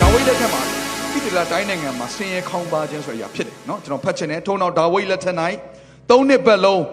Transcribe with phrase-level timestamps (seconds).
[0.00, 0.62] ဒါဝိဒ်လက်ထက်မှာ
[1.12, 5.36] ဣသရေလတိုင်းနိုင်ငံမှာဆင်းရဲခေါင်းပါခြင်းဆိုတဲ့အရာဖြစ်တယ်နော်ကျွန်တော်ဖတ်ချင်တယ်ထို့နောက်ဒါဝိဒ်လက်ထက်၌
[6.10, 6.84] သုံးနှစ်ပတ်လုံး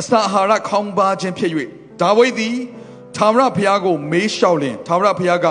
[0.00, 1.52] အစာအာဟာရခေါင်းပါခြင်းဖြစ်၍
[2.02, 2.56] ဒါဝိဒ်သည်
[3.16, 5.46] သာဝရဘုရားကိုမေးလျှောက်လင်သာဝရဘုရားက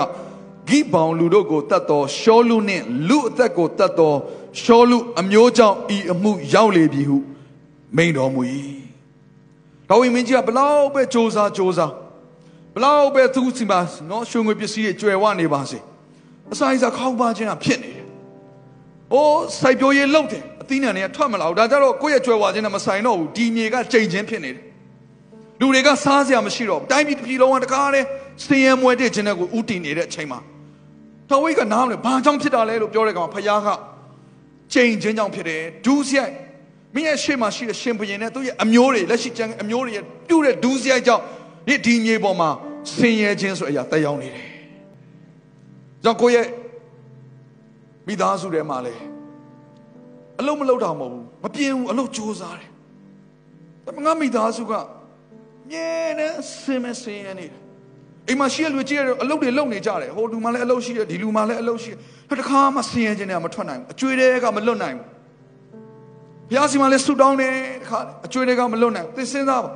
[0.68, 4.16] ဂိဗောင်လူတို့ကိုတတ်တော်ရှောလူနှင့်လူအသက်ကိုတတ်တော်
[4.62, 7.16] ရှောလူအမျိုးကြောင့်ဤအမှုရောက်လေပြီဟု
[7.96, 8.42] မိန်တော်မူ၏
[9.88, 11.80] ဒါဝိမင်းကြီးကဘလောက်ပဲစ조사စ조사
[12.74, 15.78] ဘလောက်ပဲသူစီမှာနော်ရွှေငွေပစ္စည်းတွေကြွယ်ဝနေပါစေ
[16.52, 18.04] အစာအိစာခေါင်းပါခြင်းကဖြစ်နေတယ်။
[19.12, 24.64] အိုးစိုက်ပျိုးရေးလုပ်တယ်အသီးနှံတွေကထွက်မလာဘူးဒါကြတော့ကိုယ့်ရဲ့ကျွယ်ဝခြင်းနဲ့မဆိုင်တော့ဘူးဒီမြေကချိန်ချင်းဖြစ်နေတယ်။
[25.60, 28.00] လူတွေကစားစရာမရှိတော့ဘူးတိုင်းပြည်တစ်ပြည်လုံးကတကားလဲ
[28.46, 30.40] စင်ရဲမွဲတဲ့ခြင်းနဲ့ကိုဥတည်နေတဲ့အချိန်မှာ
[31.30, 33.68] တဝိတ်ကနားမလဲဘာကြောင့်ဖြစ်တာလဲလို့ပြောတဲ့ကောင်ဖယားက
[34.72, 36.34] ချိန်ချင်းကြောင့်ဖြစ်တယ်ဒူးစရိုက်
[36.94, 41.22] မင်းရဲ့ရှေ့မှာရှိတဲ့ရှင်ဘုရင်နဲ့သူ့ရဲ့အမျိုးတွေလက်ရှိကျန်အမျိုးတွေရဲ့ပြုတ်တဲ့ဒူးစရိုက်ကြောင့်
[41.66, 42.50] ဒီဒီမြေပေါ်မှာ
[42.96, 44.46] ဆင်းရဲခြင်းဆိုအရာတက်ရောက်နေတယ်။
[46.04, 46.48] ကြောင့်ကိုယ့်ရဲ့
[48.06, 48.94] မိသားစုထဲမှာလေ
[50.40, 52.68] အလုံးမလုံးတာမဟုတ်ဘူးမပြင်းဘူးအလုံးစူးစားတယ်။
[53.84, 54.72] ဒါပေမဲ့ငါမိသားစုက
[55.70, 55.86] မြဲ
[56.18, 57.60] တမ်းဆင်းမဆင်းရဲနေတယ်။
[58.28, 61.98] အိမ်မှာရှိရလူကြီးရအလုပ်တွေလုပ်နေကြတယ်။ဟိုလူမှလည်းအလုပ်ရှိတယ်ဒီလူမှလည်းအလုပ်ရှိတယ်။
[62.40, 65.06] တခါမှဆင်းရဲခြင်းတွေကမထွက်နိုင်ဘူး။အကျွေးတွေကမလွတ်နိုင်ဘူး။
[66.48, 69.70] ဘုရားစီမှာလည်းဆူတောင်းတယ်တခါအကျွေးတွေကမလွတ်နိုင်ဘူး။သင်စဉ်းစားပါ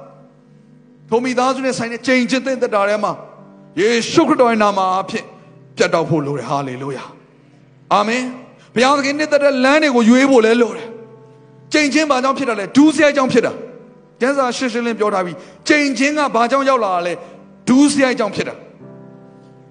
[1.08, 3.12] ။ထိုမိသားစုနဲ့ဆိုင်တဲ့ချိန်ချင်းတဲ့တာထဲမှာ
[3.80, 5.24] ယေရှုခရစ်တော်ရဲ့နာမအဖြစ်
[5.76, 7.04] ပြတ်တော့ဖို့လိုတယ်ဟာလေလုယာ
[7.94, 8.22] အာမင်
[8.74, 10.86] ဘုရားသခင်နဲ့တဲ့လမ်းတွေကိုရွေးဖို့လဲလိုတယ်
[11.72, 13.52] ချိန်ချင်းဘာကြောင့်ဖြစ်တာလဲဒူးစရိုက်ကြောင့်ဖြစ်တာ
[14.20, 15.36] ကျမ်းစာရှင်းရှင်းလင်းပြောထားပြီး
[15.68, 17.12] ချိန်ချင်းကဘာကြောင့်ရောက်လာတာလဲ
[17.68, 18.54] ဒူးစရိုက်ကြောင့်ဖြစ်တာ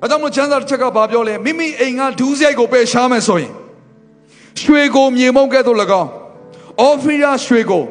[0.01, 3.51] အဲကြောင့်မို့ကျမ်းစာတစ်ချက်ကဘာပြောလဲမိမိအိမ်ကဒူးစရိုက်ကိုပယ်ရှားမယ်ဆိုရင်
[4.61, 6.09] ရွှေကိုမြေမုံကဲ့သို့၎င်း
[6.81, 7.83] အော်ဖီယာရွှေကို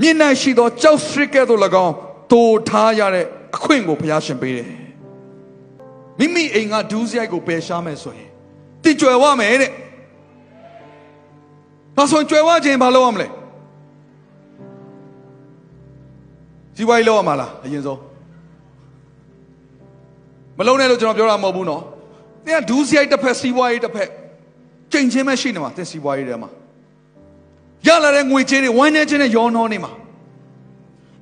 [0.00, 1.94] မြင့်နိုင်ရှိသောကြောက်စရစ်ကဲ့သို့၎င်း
[2.32, 3.26] တိုးထားရတဲ့
[3.56, 4.79] အခွင့်ကိုဘုရားရှင်ပေးတယ်
[6.20, 8.30] မိမိအိမ်ကဒူးစရိုက်ကိုပယ်ရှားမယ်ဆိုရင်
[8.84, 9.70] တိကျွယ်ဝမယ်တဲ့
[11.96, 13.28] ဒါဆိုရင်ကျွယ်ဝခြင်းဘာလုပ်ရမလဲ
[16.76, 18.00] စီးပွားရေးလုပ်ရမှာလားအရင်ဆုံး
[20.58, 21.82] မလုံးနဲ့လို့ကျွန်တော်ပြောတာမဟုတ်ဘူးနော်
[22.44, 24.08] သင်ကဒူးစရိုက်တစ်ဖက်စီးပွားရေးတစ်ဖက်
[24.92, 26.50] ချိန်ချင်းပဲရှိနေမှာသင်စီးပွားရေးထဲမှာ
[27.86, 29.92] ရလာတဲ့ငွေကြေးတွေဝမ်းနေခြင်းနဲ့ရောနှောနေမှာ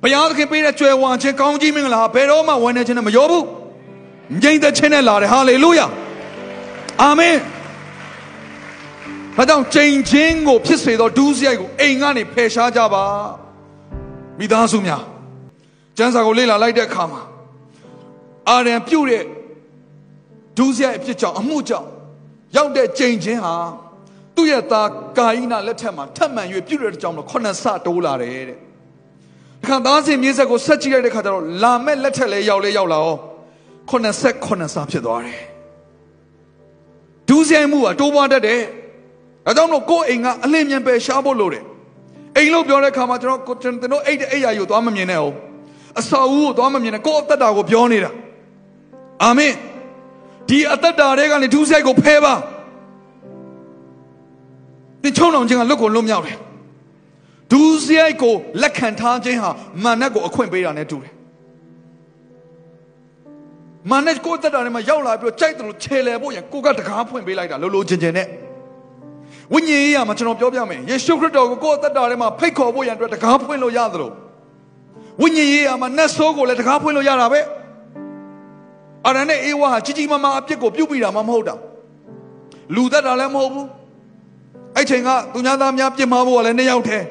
[0.01, 3.43] ဘုရားသခင်ပေးတဲ့ကြွယ်ဝခြင်းကောင်းကြီးမင်္ဂလာဘယ်တော့မှဝမ်းနေခြင်းနဲ့မရောဘူး
[4.43, 5.85] ငြိမ်သက်ခြင်းနဲ့လာတယ်ဟာလေလုယာ
[7.01, 7.37] အာမင်
[9.37, 13.03] ဘာကြောင့်ချိန်ချင်းကိုဖြစ်စေသောဒူးစရိုက်ကိုအိမ်ကနေဖယ်ရှားကြပါ
[14.39, 15.03] မိသားစုများ
[15.97, 17.21] ကျမ်းစာကိုလေ့လာလိုက်တဲ့အခါမှာ
[18.49, 19.23] အာရန်ပြုတ်တဲ့
[20.57, 21.87] ဒူးစရိုက်အဖြစ်ကြောင့်အမှုကြောင့်
[22.55, 23.55] ရောက်တဲ့ချိန်ချင်းဟာ
[24.35, 28.59] သူ့ရဲ့သားကာယိနလက်ထက်မှာထပ်မံ၍ပြုတ်တဲ့ကြောင့်တော့ခုနှစ်ဆတိုးလာတယ်တဲ့။
[29.67, 33.19] ခါသားစဉ်မြေဆက်ကိုဆက်ကြည့်လိုက်တဲ့ခါကျတော့လာမဲ့လက်ထက်လဲရောက်လဲရောက်လာအောင်
[33.89, 35.41] 89ဆဖြစ်သွားတယ်
[37.27, 38.61] ဒူးဆိုင်မှုကတိုးပွားတတ်တယ်
[39.47, 41.63] အဲကြောင့်လို့ကိုယ့်အိမ်ကအလင်းမြန်ပဲရှားဖို့လိုတယ်
[42.37, 45.35] အိမ်လို့ပြောတဲ့ခါမှာကျွန်တော်ကျွန်တော်အိတ်တဲ့အိယာယူသွားမမြင်နဲ့အောင်
[45.99, 48.11] အစာဦးကိုသွားမမြင်နဲ့ကိုယ့်အသက်တာကိုပြောနေတာ
[49.23, 49.53] အာမင်
[50.49, 52.33] ဒီအသက်တာတွေကနေဒူးဆိုင်ကိုဖဲပါ
[55.03, 56.37] ဒီချုံအောင်ခြင်းကလွတ်ကိုလွတ်မြောက်တယ်
[57.51, 59.49] ဒူးဆိုင်ကိုလက်ခံထားခြင်းဟာ
[59.83, 61.13] မာနကိုအခွင့်ပေးတာနဲ့တူတယ်
[63.91, 68.27] မာနဲ့ကိုယ်တက်တာနဲ့မှရောက်လာပြီးတော့ကြိုက်တယ်လို့ခြေလဲဖို့ရန်ကိုကတကားဖွင့်ပေးလိုက်တာလိုလိုချင်ချင်နဲ့
[69.53, 74.11] ဝိညာဉ်ရေးရမှာကျွန်တော်ပြောပြမယ်ယေရှုခရစ်တော်ကိုကိုယ်တက်တာထဲမှာဖိတ်ခေါ်ဖို့ရန်အတွက်တကားဖွင့်လို့ရသလို
[75.21, 77.39] ဝိညာဉ်ရေးရမှာနတ်ဆိုးကိုလည်းတကားဖွင့်လို့ရတာပဲ
[79.05, 81.55] အာရနဲ့အေဝါဟာကြီးကြီးမားမားအပြစ်ကိုပြုတ်ပြီးတာမှမဟုတ်တာ
[82.75, 83.67] လူတက်တာလည်းမဟုတ်ဘူး
[84.75, 87.05] အဲ့ချိန်ကသူများသားများပြင်မာဖို့ကလည်းနှစ်ယောက်တည်း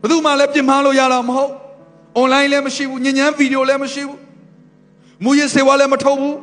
[0.00, 1.52] ဘယ်သူမှလည်းပြင်မာလို့ရတာမဟုတ်
[2.20, 4.18] online လည်းမရှိဘူးညဉ့်ညမ်းဗီဒီယိုလည်းမရှိဘူး
[5.24, 6.36] မူရစေဝါလည်းမထုတ်ဘူး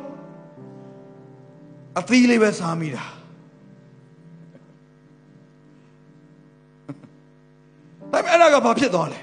[1.98, 3.04] အသီးလေးပဲစားမိတာ
[8.12, 9.20] ဒါပေမဲ့အဲ့ဒါကဘာဖြစ်သွားလဲ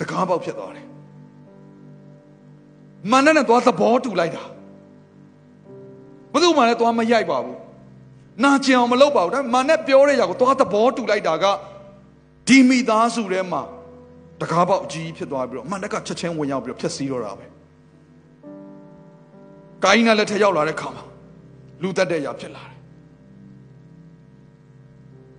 [0.00, 0.86] တကားပေါက်ဖြစ်သွားတယ်
[3.10, 4.44] မန္တနဲ့သွားသဘောတူလိုက်တာ
[6.32, 7.58] ဘယ်သူမှလည်းသွားမရိုက်ပါဘူး
[8.44, 11.44] နာကျင်အောင်မလုပ်ပါဘူးဒါပေမဲ့မန္တပြောတဲ့ຢာကိုသွားသဘောတူလိုက်တာက
[12.48, 13.62] ဒီမိသားစုထဲမှာ
[14.40, 17.46] တကားပေါက်အကြီးဖြစ်သွားပြီးတော့မန္တကချက်ချင်းဝင်ရောက်ပြီးတော့ဖျက်ဆီးတော့တာပဲ
[19.84, 21.02] ကိုင်းနာလက်ထက်ရောက်လာတဲ့ခါမှာ
[21.82, 22.78] လူတက်တဲ့အရာဖြစ်လာတယ်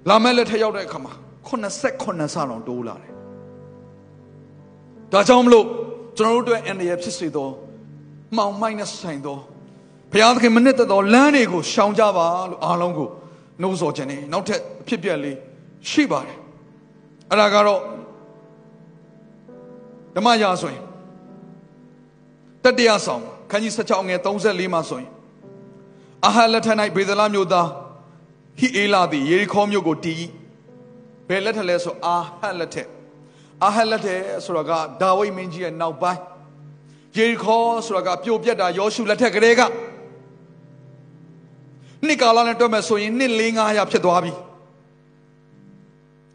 [0.09, 1.13] လာမဲ့လက်ထက်ရောက်တဲ့အခါမှာ
[1.47, 3.13] 89ဆလောက်တိုးလာတယ်
[5.11, 5.65] ဒါကြောင့်မလို့
[6.17, 7.49] ကျွန်တော်တို့အတွက်အန္တရာယ်ဖြစ်စေသော
[8.35, 9.37] မှောင်မိုက်နဲ့ဆိုင်သော
[10.11, 13.09] ဘုရားသခင်မနစ်သက်သောလမ်းတွေကိုရှောင်ကြပါလို့အားလုံးကို
[13.61, 15.37] နှိုးဆော်ခြင်းနဲ့နောက်ထပ်အဖြစ်ပြက်လေး
[15.89, 16.37] ရှိပါတယ်
[17.29, 17.81] အဲ့ဒါကတော့
[20.15, 20.83] ဓမ္မရာဆိုရင်
[22.63, 25.09] တတရဆောင်ခန်းကြီး16ငယ်34မှာဆိုရင်
[26.25, 27.67] အာဟလက်ထ၌ဘေဒလာမြို့သား
[28.59, 30.23] ဟိအေလာသည်ယေရီခေါမြို့ကိုတည်
[31.27, 32.75] ဘယ်လက်ထလဲဆိုအာဟလက်ထ
[33.63, 34.07] အာဟလက်ထ
[34.45, 34.71] ဆိုတော့က
[35.01, 36.21] ဒါဝိမင်းကြီးရဲ့နောက်ပိုင်း
[37.17, 39.61] ယေရီခေါဆိုတာကပြိုပြက်တာယောရှုလက်ထက်ကလေးက
[42.05, 44.33] နှစ်ကာလနဲ့တွက်မဲ့ဆိုရင်နှစ်၄900ဖြစ်သွားပြီ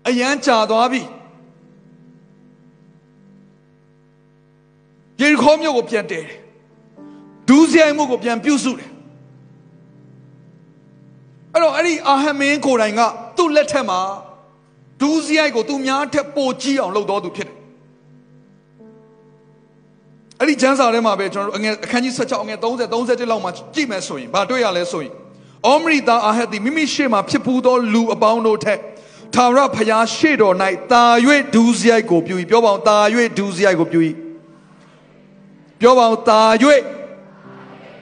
[0.08, 1.00] အရန်ကြာသွားပြီ
[5.20, 6.36] ယေရီခေါမြို့ကိုပြန်တည်တယ်
[7.48, 8.90] ဒူးစရိုက်မှုကိုပြန်ပြုစုတယ်
[11.52, 13.00] အဲ့တော့အဲ့ဒီအာဟမင်းကိုယ်တိုင်က
[13.36, 14.00] သူ့လက်ထက်မှာ
[15.00, 17.56] ဒူးစရိုက်ကိုသူများထက်ပိုကြီးအောင်လုပ်တော်သူဖြစ်တယ်
[20.40, 25.12] အဲ့ဒီကျမ်းစာထဲမှာပဲကျွန်တော်တို့အငယ်အခန်းကြီး16အငယ်30 31လောက်မှာကြည့်မယ်ဆိုရင်ဘာတွေ့ရလဲဆိုရင်
[25.66, 28.78] အောမရိသားအာဟက်သည်မိမိရှေ့မှာဖြစ်ပူးသောလူအပေါင်းတို့ထက်
[29.34, 30.54] သာရဖျားရှေ့တော်၌
[30.92, 31.04] တာ၍
[31.54, 32.98] ဒူးစရိုက်ကိုပြု၏ပြောပါအောင်တာ၍
[33.38, 34.00] ဒူးစရိုက်ကိုပြု၏
[35.80, 36.40] ပြောပါအောင်တာ၍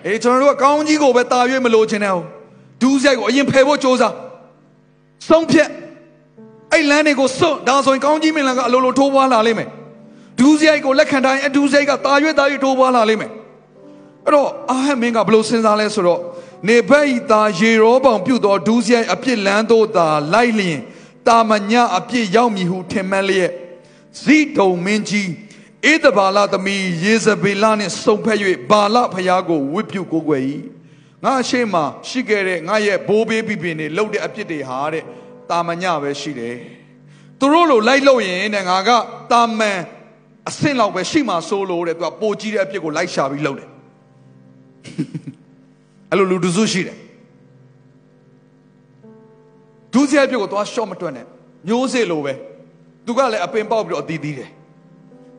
[0.06, 2.26] အေးကျွန်တော်တို့ကကောင်းကြီးကိုပဲတာ၍မလို့ခြင်းတဲ့ဟုတ်
[2.80, 4.02] ဒူးစရိုက်ကိုအရင်ဖယ်ဖို့စ조사
[5.28, 5.68] ဆုံးဖြတ်
[6.72, 9.68] အဲ့လမ်းတွေကိုစွန့်ဒါဆိုရင်ကောင်းကြီးမင်္ဂလာကအလိုလိုထိုးပွားလာလိမ့်မယ်
[10.38, 13.30] ဒူးစရိုက်ကိုလက်ခံတိုင်းအဒူးစရိုက်ကတာ၍တာ၍ထိုးပွားလာလိမ့်မယ်
[14.24, 16.20] အဲ့တော့အာဟမင်းကဘလို့စဉ်းစားလဲဆိုတော့
[16.68, 20.80] နေဘက်ဤသားရေရောပေါင်ပြုတ်သောဒူးစရိုက်အပြစ်လန်းတို့သာလိုက်လျင်
[21.28, 23.50] တာမညအပြစ်ရောက်မည်ဟုထင်မှန်းလျက်
[24.22, 25.30] ဇိဒုံမင်းကြီး
[25.92, 28.38] ဧဒဘာလသမီးယေဇဗေလနှင့်စုံဖက်၍
[28.70, 30.42] ဘာလဖျားကိုဝစ်ပြုတ်ကိုးကွယ်၏
[31.24, 31.74] ငါအရှိမ
[32.08, 35.04] ရှိခဲ့တဲ့ငါရဲ့ဘိုးဘေးပြပင်တွေလှုပ်တဲ့အပြစ်တွေဟာတဲ့
[35.50, 36.56] တာမညပဲရှိတယ်
[37.38, 38.90] သူတို့လိုလိုက်လို့ရင်တဲ့ငါက
[39.32, 39.80] တာမန်
[40.48, 43.68] အဆင့်လောက်ပဲရှိမှဆိုးလို့တဲ့သူကပိုကြီးတဲ့အပြစ်ကိုလိုက်ရှာပြီးလှုပ်တယ်
[46.10, 46.98] အဲ့လိုလူတစုရှိတယ်
[49.92, 51.26] ဒုစရိုက်ပြစ်ကိုသွားရှော့မတွက်နဲ့
[51.68, 52.34] မျိုးစေ့လိုပဲ
[53.06, 54.50] သူကလည်းအပင်ပေါက်ပြီးတော့အတီးတီးတယ်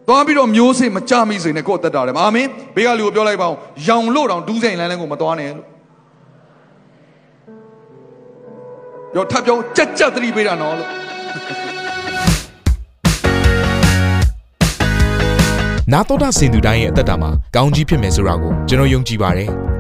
[0.08, 3.58] သွားပြီးတော့မျိုးစေ့မကြမိစေနဲ့ကိုယ့်တက်တာတယ်အာမင်ဘေးကလူကိုပြောလိုက်ပါအောင်
[3.88, 5.68] ရောင်လို့တောင်ဒူးစိန်လန်းလန်းကိုမသွားနဲ့လို့
[9.16, 10.90] ရောထပ်ပြောကြက်ကြက်သတိပေးတာနော်လို့
[15.94, 19.52] နာတော်တာစင်သူတိုင်းရဲ့အသက်တာမှာကောင်းကြီးဖြစ်မယ်ဆိုတာကိုကျွန်တော်ယုံကြည်ပါတယ်။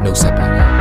[0.00, 0.77] nos separa.